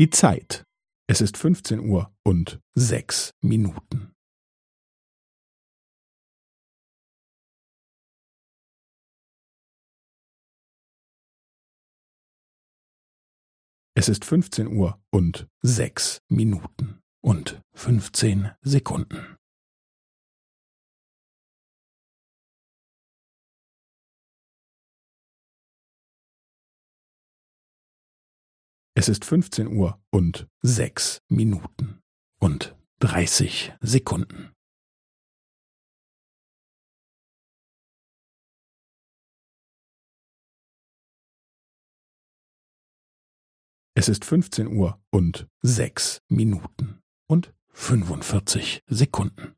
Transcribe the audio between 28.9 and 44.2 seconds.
Es ist 15 Uhr und sechs Minuten und 30 Sekunden. Es